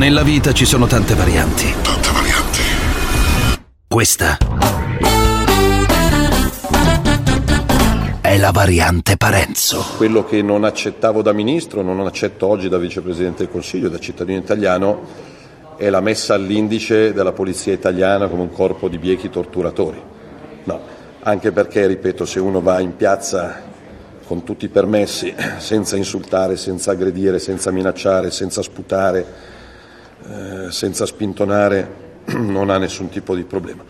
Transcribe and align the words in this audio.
Nella 0.00 0.22
vita 0.22 0.54
ci 0.54 0.64
sono 0.64 0.86
tante 0.86 1.14
varianti. 1.14 1.74
Tante 1.82 2.08
varianti. 2.10 2.60
Questa 3.86 4.38
è 8.22 8.38
la 8.38 8.50
variante 8.50 9.18
Parenzo. 9.18 9.84
Quello 9.98 10.24
che 10.24 10.40
non 10.40 10.64
accettavo 10.64 11.20
da 11.20 11.34
ministro, 11.34 11.82
non 11.82 12.00
accetto 12.06 12.46
oggi 12.46 12.70
da 12.70 12.78
vicepresidente 12.78 13.42
del 13.42 13.52
Consiglio, 13.52 13.90
da 13.90 13.98
cittadino 13.98 14.38
italiano, 14.38 15.02
è 15.76 15.90
la 15.90 16.00
messa 16.00 16.32
all'indice 16.32 17.12
della 17.12 17.32
polizia 17.32 17.74
italiana 17.74 18.26
come 18.28 18.40
un 18.40 18.52
corpo 18.52 18.88
di 18.88 18.96
biechi 18.96 19.28
torturatori. 19.28 20.02
No, 20.64 20.80
anche 21.20 21.52
perché, 21.52 21.86
ripeto, 21.86 22.24
se 22.24 22.40
uno 22.40 22.62
va 22.62 22.80
in 22.80 22.96
piazza 22.96 23.60
con 24.24 24.44
tutti 24.44 24.64
i 24.64 24.68
permessi, 24.68 25.34
senza 25.58 25.96
insultare, 25.96 26.56
senza 26.56 26.92
aggredire, 26.92 27.38
senza 27.38 27.70
minacciare, 27.70 28.30
senza 28.30 28.62
sputare, 28.62 29.58
eh, 30.28 30.70
senza 30.70 31.06
spintonare, 31.06 32.22
non 32.36 32.70
ha 32.70 32.78
nessun 32.78 33.08
tipo 33.08 33.34
di 33.34 33.44
problema. 33.44 33.84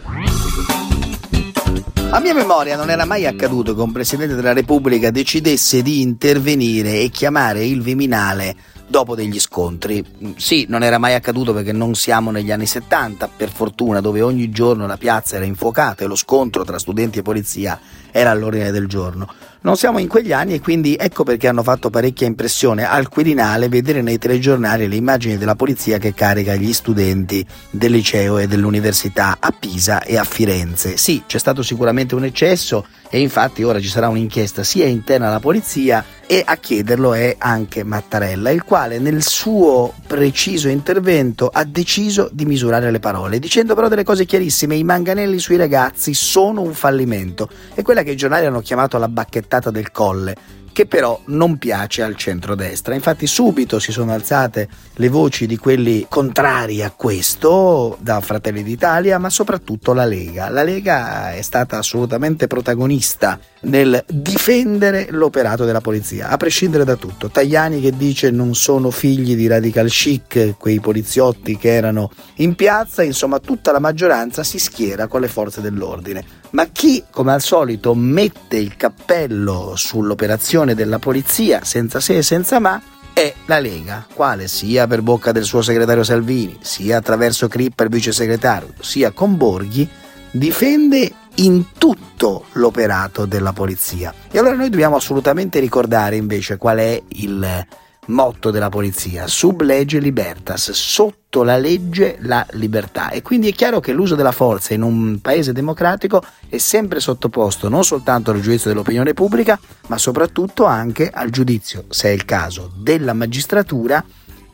A 2.13 2.19
mia 2.19 2.35
memoria 2.35 2.77
non 2.77 2.91
era 2.91 3.05
mai 3.05 3.27
accaduto 3.27 3.75
che 3.75 3.81
un 3.81 3.93
Presidente 3.93 4.35
della 4.35 4.53
Repubblica 4.53 5.11
decidesse 5.11 5.81
di 5.81 6.01
intervenire 6.01 7.01
e 7.01 7.09
chiamare 7.09 7.65
il 7.65 7.83
Viminale 7.83 8.57
dopo 8.91 9.15
degli 9.15 9.39
scontri. 9.39 10.05
Sì, 10.37 10.67
non 10.69 10.83
era 10.83 10.99
mai 10.99 11.15
accaduto 11.15 11.55
perché 11.55 11.73
non 11.73 11.95
siamo 11.95 12.33
negli 12.33 12.51
anni 12.51 12.67
70, 12.67 13.31
per 13.37 13.51
fortuna, 13.51 14.01
dove 14.01 14.21
ogni 14.21 14.51
giorno 14.51 14.87
la 14.87 14.97
piazza 14.97 15.37
era 15.37 15.45
infuocata 15.45 16.03
e 16.03 16.09
lo 16.09 16.17
scontro 16.17 16.65
tra 16.65 16.79
studenti 16.79 17.21
e 17.21 17.23
polizia 17.23 17.79
era 18.11 18.31
all'ordine 18.31 18.73
del 18.73 18.89
giorno. 18.89 19.33
Non 19.63 19.77
siamo 19.77 19.99
in 19.99 20.09
quegli 20.09 20.33
anni 20.33 20.55
e 20.55 20.61
quindi 20.61 20.97
ecco 20.99 21.23
perché 21.23 21.47
hanno 21.47 21.63
fatto 21.63 21.91
parecchia 21.91 22.27
impressione 22.27 22.89
al 22.89 23.09
Quirinale 23.09 23.69
vedere 23.69 24.01
nei 24.01 24.17
telegiornali 24.17 24.89
le 24.89 24.97
immagini 24.97 25.37
della 25.37 25.55
polizia 25.55 25.99
che 25.99 26.15
carica 26.15 26.55
gli 26.55 26.73
studenti 26.73 27.47
del 27.69 27.93
liceo 27.93 28.39
e 28.39 28.47
dell'università 28.47 29.37
a 29.39 29.53
Pisa 29.53 30.03
e 30.03 30.17
a 30.17 30.25
Firenze. 30.25 30.97
Sì, 30.97 31.23
c'è 31.27 31.39
stato 31.39 31.63
sicuramente 31.63 32.15
un 32.15 32.25
eccesso 32.25 32.87
e 33.11 33.21
infatti 33.21 33.63
ora 33.63 33.79
ci 33.81 33.89
sarà 33.89 34.09
un'inchiesta 34.09 34.65
sia 34.65 34.87
interna 34.87 35.29
alla 35.29 35.41
polizia 35.41 36.03
e 36.31 36.45
a 36.47 36.59
chiederlo 36.59 37.13
è 37.13 37.35
anche 37.37 37.83
Mattarella, 37.83 38.51
il 38.51 38.63
quale 38.63 39.01
nel 39.01 39.21
suo 39.21 39.93
preciso 40.07 40.69
intervento 40.69 41.51
ha 41.53 41.65
deciso 41.65 42.29
di 42.31 42.45
misurare 42.45 42.93
le 42.93 43.01
parole, 43.01 43.41
dicendo 43.41 43.75
però 43.75 43.89
delle 43.89 44.05
cose 44.05 44.27
chiarissime, 44.27 44.77
i 44.77 44.85
manganelli 44.85 45.41
sui 45.41 45.57
ragazzi 45.57 46.15
sono 46.15 46.61
un 46.61 46.73
fallimento, 46.73 47.49
è 47.75 47.83
quella 47.83 48.05
che 48.05 48.13
i 48.13 48.17
giornali 48.17 48.47
hanno 48.47 48.61
chiamato 48.61 48.97
la 48.97 49.09
bacchettata 49.09 49.73
del 49.73 49.91
colle, 49.91 50.37
che 50.73 50.87
però 50.87 51.21
non 51.27 51.59
piace 51.59 52.03
al 52.03 52.17
centrodestra. 52.17 52.95
Infatti 52.95 53.27
subito 53.27 53.79
si 53.79 53.93
sono 53.93 54.13
alzate 54.13 54.69
le 54.95 55.09
voci 55.09 55.47
di 55.47 55.57
quelli 55.57 56.07
contrari 56.09 56.83
a 56.83 56.91
questo 56.91 57.97
da 58.01 58.21
Fratelli 58.21 58.63
d'Italia, 58.63 59.19
ma 59.19 59.31
soprattutto 59.31 59.93
la 59.93 60.05
Lega. 60.05 60.49
La 60.49 60.63
Lega 60.63 61.33
è 61.33 61.43
stata 61.43 61.79
assolutamente 61.79 62.47
protagonista 62.47 63.39
nel 63.63 64.03
difendere 64.07 65.09
l'operato 65.11 65.65
della 65.65 65.81
polizia, 65.81 66.29
a 66.29 66.37
prescindere 66.37 66.85
da 66.85 66.97
tutto. 66.97 67.29
Tajani 67.29 67.81
che 67.81 67.97
dice 67.97 68.31
non 68.31 68.55
sono 68.55 68.91
figli 68.91 69.35
di 69.37 69.47
radical 69.47 69.89
chic, 69.89 70.55
quei 70.59 70.81
poliziotti 70.81 71.57
che 71.57 71.75
erano 71.75 72.11
in 72.37 72.55
piazza, 72.55 73.03
insomma 73.03 73.39
tutta 73.39 73.73
la 73.73 73.81
maggioranza 73.81 74.43
si 74.43 74.59
schiera 74.59 75.07
con 75.07 75.21
le 75.21 75.29
forze 75.29 75.61
dell'ordine. 75.61 76.40
Ma 76.51 76.67
chi, 76.67 77.05
come 77.11 77.33
al 77.33 77.41
solito, 77.41 77.95
mette 77.95 78.57
il 78.57 78.77
cappello 78.77 79.75
sull'operazione 79.77 80.75
della 80.75 80.99
polizia 80.99 81.63
senza 81.65 82.01
se 82.01 82.17
e 82.17 82.23
senza 82.23 82.59
ma 82.59 82.81
è 83.13 83.33
la 83.47 83.61
Lega, 83.61 84.07
quale 84.13 84.49
sia 84.49 84.87
per 84.87 85.03
bocca 85.03 85.33
del 85.33 85.45
suo 85.45 85.63
segretario 85.63 86.03
Salvini, 86.03 86.59
sia 86.61 86.97
attraverso 86.97 87.49
Crippa 87.49 87.85
il 87.85 87.91
vice 87.91 88.13
segretario, 88.13 88.73
sia 88.81 89.11
con 89.11 89.37
Borghi, 89.37 89.89
difende 90.31 91.13
in 91.37 91.67
tutto 91.77 92.47
l'operato 92.53 93.27
della 93.27 93.53
polizia. 93.53 94.13
E 94.31 94.39
allora 94.39 94.55
noi 94.55 94.71
dobbiamo 94.71 94.97
assolutamente 94.97 95.61
ricordare 95.61 96.17
invece 96.17 96.57
qual 96.57 96.79
è 96.79 97.03
il 97.09 97.67
motto 98.07 98.51
della 98.51 98.69
polizia, 98.69 99.27
sub 99.27 99.61
legge 99.61 99.99
libertas, 99.99 100.71
sotto 100.73 101.43
la 101.43 101.57
legge 101.57 102.17
la 102.21 102.45
libertà. 102.53 103.11
E 103.11 103.23
quindi 103.23 103.49
è 103.49 103.53
chiaro 103.53 103.81
che 103.81 103.93
l'uso 103.93 104.15
della 104.15 104.33
forza 104.33 104.75
in 104.75 104.83
un 104.83 105.21
paese 105.21 105.53
democratico 105.53 106.23
è 106.49 106.59
sempre 106.59 107.01
sottoposto 107.01 107.69
non 107.69 107.85
soltanto 107.85 108.31
al 108.31 108.41
giudizio 108.41 108.71
dell'opinione 108.71 109.15
pubblica, 109.15 109.59
ma 109.89 109.99
soprattutto 109.99 110.65
anche 110.65 111.11
al 111.11 111.31
giudizio, 111.31 111.85
se 111.89 112.09
è 112.09 112.13
il 112.13 112.25
caso, 112.25 112.73
della 112.75 113.13
magistratura 113.13 114.05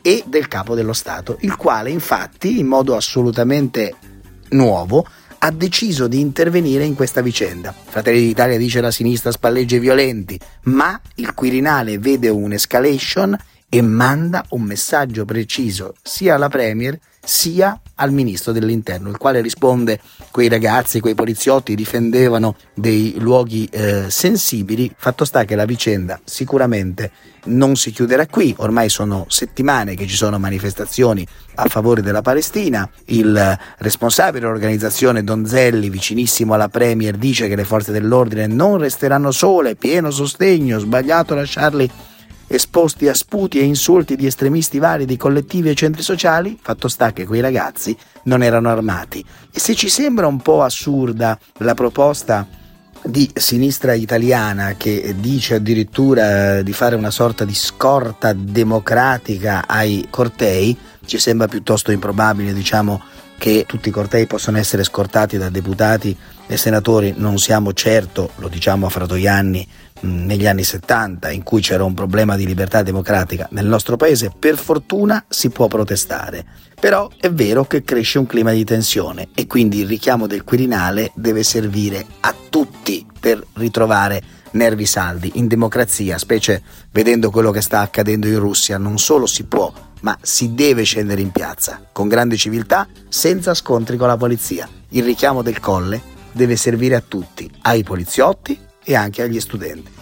e 0.01 0.23
del 0.25 0.47
capo 0.47 0.75
dello 0.75 0.93
Stato, 0.93 1.37
il 1.41 1.55
quale 1.55 1.89
infatti 1.89 2.59
in 2.59 2.67
modo 2.67 2.95
assolutamente 2.95 3.95
nuovo 4.49 5.05
ha 5.39 5.51
deciso 5.51 6.07
di 6.07 6.19
intervenire 6.19 6.83
in 6.83 6.95
questa 6.95 7.21
vicenda. 7.21 7.73
Fratelli 7.73 8.19
d'Italia 8.19 8.57
dice 8.57 8.81
la 8.81 8.91
sinistra 8.91 9.31
spalleggia 9.31 9.75
i 9.75 9.79
violenti, 9.79 10.39
ma 10.63 10.99
il 11.15 11.33
Quirinale 11.33 11.99
vede 11.99 12.29
un'escalation 12.29 13.37
e 13.69 13.81
manda 13.81 14.45
un 14.49 14.61
messaggio 14.61 15.25
preciso 15.25 15.95
sia 16.01 16.35
alla 16.35 16.47
Premier 16.47 16.97
sia 17.27 17.77
al 17.95 18.13
ministro 18.13 18.53
dell'interno, 18.53 19.09
il 19.09 19.17
quale 19.17 19.41
risponde 19.41 19.99
quei 20.31 20.47
ragazzi, 20.47 21.01
quei 21.01 21.13
poliziotti 21.13 21.75
difendevano 21.75 22.55
dei 22.73 23.15
luoghi 23.17 23.67
eh, 23.69 24.05
sensibili, 24.09 24.93
fatto 24.95 25.25
sta 25.25 25.43
che 25.43 25.55
la 25.55 25.65
vicenda 25.65 26.17
sicuramente 26.23 27.11
non 27.45 27.75
si 27.75 27.91
chiuderà 27.91 28.25
qui, 28.27 28.55
ormai 28.59 28.87
sono 28.87 29.25
settimane 29.27 29.95
che 29.95 30.07
ci 30.07 30.15
sono 30.15 30.39
manifestazioni 30.39 31.27
a 31.55 31.65
favore 31.65 32.01
della 32.01 32.21
Palestina, 32.21 32.89
il 33.05 33.59
responsabile 33.79 34.45
dell'organizzazione 34.45 35.23
Donzelli, 35.23 35.89
vicinissimo 35.89 36.53
alla 36.53 36.69
Premier, 36.69 37.17
dice 37.17 37.49
che 37.49 37.57
le 37.57 37.65
forze 37.65 37.91
dell'ordine 37.91 38.47
non 38.47 38.77
resteranno 38.77 39.31
sole, 39.31 39.75
pieno 39.75 40.11
sostegno, 40.11 40.79
sbagliato 40.79 41.35
lasciarli 41.35 41.89
esposti 42.47 43.07
a 43.07 43.13
sputi 43.13 43.59
e 43.59 43.63
insulti 43.63 44.15
di 44.15 44.25
estremisti 44.25 44.79
vari 44.79 45.05
di 45.05 45.17
collettivi 45.17 45.69
e 45.69 45.75
centri 45.75 46.01
sociali, 46.01 46.57
fatto 46.61 46.87
sta 46.87 47.11
che 47.11 47.25
quei 47.25 47.41
ragazzi 47.41 47.95
non 48.23 48.41
erano 48.41 48.69
armati. 48.69 49.23
E 49.51 49.59
se 49.59 49.75
ci 49.75 49.89
sembra 49.89 50.27
un 50.27 50.41
po' 50.41 50.63
assurda 50.63 51.37
la 51.57 51.73
proposta 51.73 52.47
di 53.03 53.29
sinistra 53.33 53.93
italiana 53.93 54.73
che 54.75 55.15
dice 55.19 55.55
addirittura 55.55 56.61
di 56.61 56.73
fare 56.73 56.95
una 56.95 57.11
sorta 57.11 57.45
di 57.45 57.53
scorta 57.53 58.33
democratica 58.33 59.65
ai 59.67 60.07
cortei, 60.09 60.75
ci 61.05 61.17
sembra 61.17 61.47
piuttosto 61.47 61.91
improbabile, 61.91 62.53
diciamo, 62.53 63.01
che 63.37 63.65
tutti 63.67 63.89
i 63.89 63.91
cortei 63.91 64.25
possano 64.25 64.57
essere 64.57 64.83
scortati 64.83 65.37
da 65.37 65.49
deputati 65.49 66.15
e 66.47 66.57
senatori, 66.57 67.13
non 67.17 67.37
siamo 67.37 67.73
certo, 67.73 68.31
lo 68.37 68.47
diciamo 68.47 68.85
a 68.85 68.89
Fratoianni, 68.89 69.67
negli 70.01 70.45
anni 70.45 70.63
70 70.63 71.31
in 71.31 71.43
cui 71.43 71.61
c'era 71.61 71.83
un 71.83 71.93
problema 71.93 72.35
di 72.35 72.45
libertà 72.45 72.83
democratica 72.83 73.47
nel 73.51 73.65
nostro 73.65 73.95
paese, 73.97 74.31
per 74.37 74.57
fortuna 74.57 75.23
si 75.27 75.49
può 75.49 75.67
protestare. 75.67 76.45
Però 76.79 77.09
è 77.19 77.31
vero 77.31 77.65
che 77.65 77.83
cresce 77.83 78.19
un 78.19 78.27
clima 78.27 78.51
di 78.51 78.63
tensione 78.63 79.29
e 79.33 79.47
quindi 79.47 79.79
il 79.79 79.87
richiamo 79.87 80.27
del 80.27 80.43
Quirinale 80.43 81.11
deve 81.15 81.43
servire 81.43 82.05
a 82.19 82.35
tutti 82.49 83.05
per 83.19 83.43
ritrovare 83.53 84.21
nervi 84.51 84.85
saldi. 84.85 85.31
In 85.35 85.47
democrazia, 85.47 86.17
specie 86.17 86.61
vedendo 86.91 87.31
quello 87.31 87.51
che 87.51 87.61
sta 87.61 87.79
accadendo 87.79 88.27
in 88.27 88.39
Russia, 88.39 88.77
non 88.77 88.99
solo 88.99 89.25
si 89.25 89.45
può, 89.45 89.73
ma 90.01 90.17
si 90.21 90.53
deve 90.53 90.83
scendere 90.83 91.21
in 91.21 91.31
piazza 91.31 91.81
con 91.91 92.07
grande 92.07 92.37
civiltà, 92.37 92.87
senza 93.09 93.53
scontri 93.53 93.97
con 93.97 94.07
la 94.07 94.17
polizia. 94.17 94.67
Il 94.89 95.03
richiamo 95.03 95.41
del 95.41 95.59
colle 95.59 96.01
deve 96.31 96.55
servire 96.55 96.95
a 96.95 97.03
tutti, 97.05 97.49
ai 97.63 97.83
poliziotti 97.83 98.59
e 98.83 98.95
anche 98.95 99.21
agli 99.21 99.39
studenti. 99.39 99.95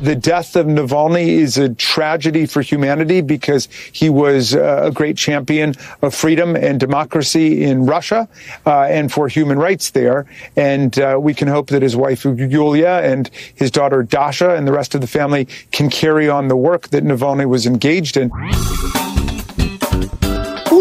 The 0.00 0.14
death 0.14 0.56
of 0.56 0.66
Navalny 0.66 1.38
is 1.40 1.56
a 1.56 1.70
tragedy 1.70 2.44
for 2.44 2.60
humanity 2.60 3.22
because 3.22 3.66
he 3.92 4.10
was 4.10 4.54
uh, 4.54 4.82
a 4.84 4.90
great 4.90 5.16
champion 5.16 5.72
of 6.02 6.14
freedom 6.14 6.54
and 6.54 6.78
democracy 6.78 7.64
in 7.64 7.86
Russia 7.86 8.28
uh, 8.66 8.82
and 8.82 9.10
for 9.10 9.26
human 9.28 9.58
rights 9.58 9.92
there. 9.92 10.26
And 10.54 10.98
uh, 10.98 11.18
we 11.18 11.32
can 11.32 11.48
hope 11.48 11.68
that 11.68 11.80
his 11.80 11.96
wife 11.96 12.24
Yulia 12.26 13.00
and 13.04 13.30
his 13.54 13.70
daughter 13.70 14.02
Dasha 14.02 14.54
and 14.54 14.68
the 14.68 14.72
rest 14.72 14.94
of 14.94 15.00
the 15.00 15.06
family 15.06 15.46
can 15.72 15.88
carry 15.88 16.28
on 16.28 16.48
the 16.48 16.56
work 16.56 16.88
that 16.88 17.02
Navalny 17.02 17.46
was 17.46 17.64
engaged 17.64 18.18
in. 18.18 18.30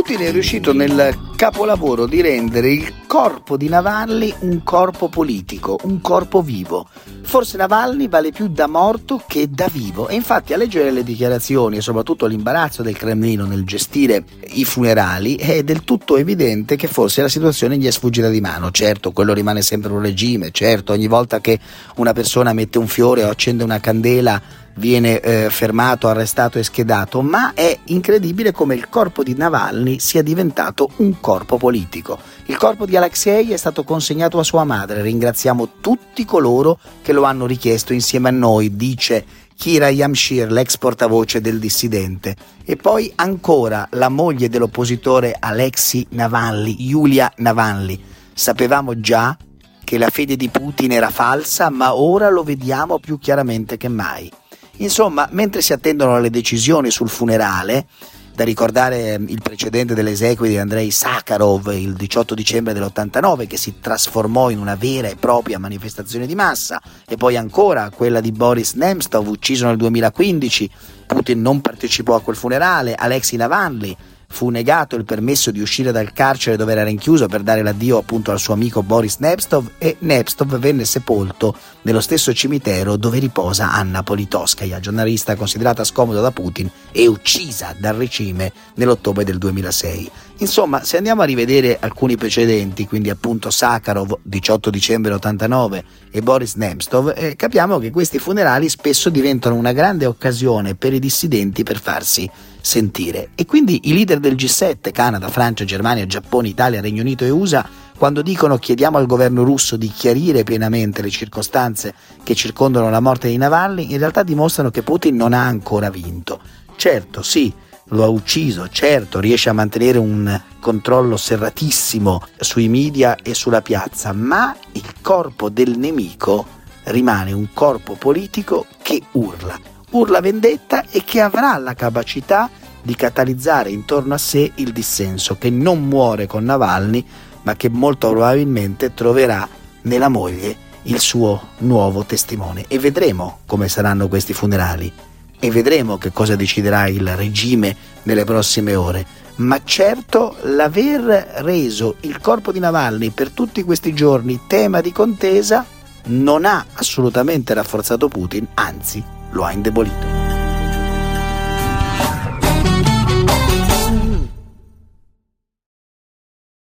Putin 0.06 0.28
è 0.28 0.31
riuscito 0.31 0.72
nel 0.72 1.31
capolavoro 1.36 2.06
di 2.06 2.22
rendere 2.22 2.72
il 2.72 2.94
corpo 3.07 3.57
di 3.57 3.68
Navalny 3.68 4.31
un 4.42 4.62
corpo 4.62 5.10
politico, 5.10 5.80
un 5.81 6.00
corpo 6.00 6.44
vivo. 6.44 6.88
Forse 7.24 7.57
Navalny 7.57 8.07
vale 8.07 8.30
più 8.30 8.48
da 8.48 8.68
morto 8.68 9.24
che 9.25 9.50
da 9.50 9.68
vivo 9.68 10.07
e 10.07 10.13
infatti 10.13 10.54
a 10.54 10.57
leggere 10.57 10.92
le 10.92 11.04
dichiarazioni 11.04 11.78
e 11.78 11.81
soprattutto 11.81 12.28
l'imbarazzo 12.28 12.84
del 12.84 12.96
Cremlino 12.96 13.46
nel 13.46 13.63
gestire 13.63 14.24
i 14.54 14.63
funerali 14.63 15.38
è 15.38 15.63
del 15.63 15.84
tutto 15.84 16.18
evidente 16.18 16.75
che 16.75 16.86
forse 16.86 17.24
la 17.24 17.28
situazione 17.28 17.75
gli 17.78 17.88
è 17.88 17.92
sfuggita 17.92 18.30
di 18.30 18.42
mano. 18.42 18.69
Certo, 18.69 19.12
quello 19.12 19.34
rimane 19.34 19.63
sempre 19.63 19.92
un 19.92 20.04
regime, 20.04 20.52
certo, 20.52 20.94
ogni 20.94 21.07
volta 21.07 21.42
che 21.42 21.60
una 21.96 22.13
persona 22.13 22.54
mette 22.54 22.78
un 22.78 22.86
fiore 22.86 23.24
o 23.24 23.30
accende 23.30 23.63
una 23.63 23.80
candela 23.80 24.40
viene 24.77 25.19
eh, 25.19 25.50
fermato, 25.50 26.07
arrestato 26.07 26.60
e 26.60 26.63
schedato, 26.63 27.22
ma 27.22 27.54
è 27.54 27.77
incredibile 27.86 28.51
come 28.51 28.75
il 28.75 28.89
corpo 28.89 29.24
di 29.24 29.36
Navalny 29.36 30.00
sia 30.00 30.22
diventato 30.22 30.89
un 30.98 31.19
corpo 31.19 31.57
politico. 31.57 32.19
Il 32.45 32.57
corpo 32.57 32.86
di 32.86 32.95
Alexei 32.95 33.51
è 33.51 33.57
stato 33.57 33.83
consegnato 33.83 34.39
a 34.39 34.44
sua 34.44 34.63
madre, 34.63 35.01
ringraziamo 35.01 35.74
tutti 35.81 36.25
coloro 36.25 36.80
che 37.01 37.13
lo 37.13 37.24
hanno 37.24 37.45
richiesto 37.45 37.94
insieme 37.94 38.30
a 38.30 38.33
noi, 38.33 38.75
dice 38.75 39.25
Kira 39.57 39.89
Yamshir, 39.89 40.51
l'ex 40.51 40.78
portavoce 40.78 41.39
del 41.39 41.60
dissidente. 41.60 42.36
E 42.66 42.75
poi 42.75 43.12
ancora 43.16 43.88
la 43.92 44.10
moglie 44.10 44.50
dell'oppositore 44.50 45.36
Alexei 45.39 46.06
Navalny, 46.10 46.75
Yulia 46.80 47.31
Navalny. 47.38 48.04
Sapevamo 48.33 49.00
già 49.00 49.38
che 49.83 49.98
la 49.98 50.10
fede 50.10 50.36
di 50.36 50.50
Putin 50.50 50.92
era 50.92 51.10
falsa, 51.10 51.69
ma 51.69 51.95
ora 51.95 52.30
lo 52.30 52.44
vediamo 52.44 53.00
più 53.00 53.18
chiaramente 53.18 53.78
che 53.78 53.88
mai. 53.88 54.30
Insomma, 54.77 55.27
mentre 55.31 55.62
si 55.62 55.74
attendono 55.74 56.19
le 56.19 56.30
decisioni 56.30 56.92
sul 56.92 57.10
funerale, 57.10 57.88
da 58.36 58.44
ricordare 58.44 59.13
ehm, 59.13 59.27
il 59.30 59.42
precedente 59.42 59.94
delle 59.94 60.12
esequie 60.12 60.50
di 60.50 60.57
Andrei 60.57 60.92
Sakharov 60.92 61.72
il 61.74 61.94
18 61.94 62.36
dicembre 62.36 62.74
dell'89 62.74 63.48
che 63.48 63.56
si 63.56 63.80
trasformò 63.80 64.50
in 64.50 64.60
una 64.60 64.75
vera 64.75 65.07
e 65.07 65.16
propria 65.16 65.57
manifestazione 65.57 66.27
di 66.27 66.36
massa 66.36 66.81
e 67.07 67.16
poi 67.16 67.38
ancora 67.38 67.89
quella 67.92 68.19
di 68.19 68.33
Boris 68.33 68.74
Nemtsov 68.74 69.27
ucciso 69.30 69.68
nel 69.68 69.77
2015 69.77 70.69
Putin 71.07 71.42
non 71.42 71.62
partecipò 71.62 72.16
a 72.16 72.21
quel 72.21 72.36
funerale 72.36 72.94
Alexei 72.94 73.38
Navalny 73.38 73.95
fu 74.35 74.49
negato 74.49 74.97
il 74.97 75.05
permesso 75.05 75.49
di 75.49 75.61
uscire 75.61 75.93
dal 75.93 76.11
carcere 76.11 76.57
dove 76.57 76.73
era 76.73 76.83
rinchiuso 76.83 77.27
per 77.27 77.41
dare 77.41 77.63
l'addio 77.63 77.99
appunto 77.99 78.31
al 78.31 78.39
suo 78.39 78.53
amico 78.53 78.83
Boris 78.83 79.15
Nepstov 79.19 79.71
e 79.77 79.95
Nepstov 79.99 80.59
venne 80.59 80.83
sepolto 80.83 81.55
nello 81.83 82.01
stesso 82.01 82.33
cimitero 82.33 82.97
dove 82.97 83.19
riposa 83.19 83.71
Anna 83.71 84.03
Politoskaya, 84.03 84.81
giornalista 84.81 85.37
considerata 85.37 85.85
scomoda 85.85 86.19
da 86.19 86.31
Putin 86.31 86.69
e 86.91 87.07
uccisa 87.07 87.73
dal 87.77 87.95
regime 87.95 88.51
nell'ottobre 88.73 89.23
del 89.23 89.37
2006. 89.37 90.11
Insomma, 90.39 90.83
se 90.83 90.97
andiamo 90.97 91.21
a 91.21 91.25
rivedere 91.25 91.77
alcuni 91.79 92.17
precedenti, 92.17 92.85
quindi 92.85 93.09
appunto 93.09 93.49
Sakharov 93.49 94.17
18 94.21 94.69
dicembre 94.69 95.13
89 95.13 95.83
e 96.11 96.21
Boris 96.21 96.55
Nemstov, 96.55 97.13
eh, 97.15 97.37
capiamo 97.37 97.79
che 97.79 97.89
questi 97.89 98.19
funerali 98.19 98.67
spesso 98.67 99.09
diventano 99.09 99.55
una 99.55 99.71
grande 99.71 100.05
occasione 100.05 100.75
per 100.75 100.91
i 100.91 100.99
dissidenti 100.99 101.63
per 101.63 101.79
farsi 101.79 102.29
sentire. 102.59 103.29
E 103.35 103.45
quindi 103.45 103.81
i 103.85 103.93
leader 103.93 104.19
del 104.19 104.35
G7, 104.35 104.91
Canada, 104.91 105.29
Francia, 105.29 105.63
Germania, 105.63 106.05
Giappone, 106.05 106.49
Italia, 106.49 106.81
Regno 106.81 107.01
Unito 107.01 107.23
e 107.23 107.29
USA, 107.29 107.65
quando 107.97 108.21
dicono 108.21 108.57
chiediamo 108.57 108.97
al 108.97 109.05
governo 109.05 109.43
russo 109.43 109.77
di 109.77 109.87
chiarire 109.87 110.43
pienamente 110.43 111.01
le 111.01 111.09
circostanze 111.09 111.93
che 112.23 112.35
circondano 112.35 112.89
la 112.89 112.99
morte 112.99 113.29
di 113.29 113.37
Navalny, 113.37 113.93
in 113.93 113.99
realtà 113.99 114.21
dimostrano 114.21 114.69
che 114.69 114.81
Putin 114.81 115.15
non 115.15 115.31
ha 115.31 115.45
ancora 115.45 115.89
vinto. 115.89 116.41
Certo, 116.75 117.21
sì, 117.21 117.53
lo 117.89 118.03
ha 118.03 118.07
ucciso, 118.07 118.67
certo, 118.69 119.19
riesce 119.19 119.49
a 119.49 119.53
mantenere 119.53 119.97
un 119.97 120.41
controllo 120.59 121.17
serratissimo 121.17 122.23
sui 122.39 122.67
media 122.67 123.15
e 123.21 123.33
sulla 123.33 123.61
piazza, 123.61 124.11
ma 124.13 124.55
il 124.71 124.93
corpo 125.01 125.49
del 125.49 125.77
nemico 125.77 126.45
rimane 126.85 127.31
un 127.31 127.49
corpo 127.53 127.93
politico 127.93 128.65
che 128.81 129.01
urla, 129.11 129.59
urla 129.91 130.19
vendetta 130.19 130.85
e 130.89 131.03
che 131.03 131.21
avrà 131.21 131.57
la 131.57 131.75
capacità 131.75 132.49
di 132.81 132.95
catalizzare 132.95 133.69
intorno 133.69 134.13
a 134.13 134.19
sé 134.19 134.51
il 134.55 134.71
dissenso, 134.71 135.37
che 135.37 135.49
non 135.49 135.83
muore 135.83 136.27
con 136.27 136.43
Navalny, 136.43 137.05
ma 137.43 137.55
che 137.55 137.69
molto 137.69 138.09
probabilmente 138.09 138.93
troverà 138.93 139.47
nella 139.81 140.09
moglie 140.09 140.63
il 140.83 140.99
suo 140.99 141.49
nuovo 141.59 142.03
testimone. 142.03 142.65
E 142.67 142.79
vedremo 142.79 143.39
come 143.45 143.67
saranno 143.69 144.07
questi 144.07 144.33
funerali 144.33 144.91
e 145.39 145.51
vedremo 145.51 145.97
che 145.97 146.11
cosa 146.11 146.35
deciderà 146.35 146.87
il 146.87 147.15
regime 147.15 147.75
nelle 148.03 148.23
prossime 148.23 148.75
ore. 148.75 149.05
Ma 149.37 149.61
certo 149.63 150.37
l'aver 150.43 151.41
reso 151.43 151.95
il 152.01 152.19
corpo 152.19 152.51
di 152.51 152.59
Navalny 152.59 153.09
per 153.09 153.31
tutti 153.31 153.63
questi 153.63 153.93
giorni 153.93 154.41
tema 154.47 154.79
di 154.79 154.91
contesa 154.91 155.65
non 156.07 156.45
ha 156.45 156.65
assolutamente 156.73 157.53
rafforzato 157.53 158.07
Putin, 158.07 158.47
anzi 158.53 159.03
lo 159.31 159.43
ha 159.43 159.51
indebolito. 159.51 160.14